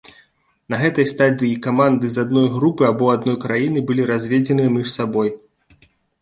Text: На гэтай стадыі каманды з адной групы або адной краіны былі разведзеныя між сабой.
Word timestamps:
На 0.73 0.77
гэтай 0.83 1.05
стадыі 1.11 1.59
каманды 1.65 2.09
з 2.15 2.25
адной 2.27 2.47
групы 2.55 2.83
або 2.91 3.11
адной 3.17 3.37
краіны 3.45 3.85
былі 3.91 4.09
разведзеныя 4.13 4.73
між 4.79 4.89
сабой. 4.97 5.29